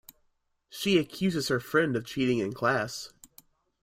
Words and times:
She 0.67 0.97
accuses 0.97 1.49
her 1.49 1.59
friend 1.59 1.95
of 1.95 2.07
cheating 2.07 2.39
in 2.39 2.53
class. 2.53 3.13